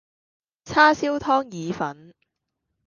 [0.65, 2.15] 叉燒湯意粉